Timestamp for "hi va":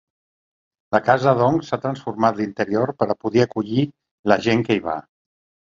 4.83-5.01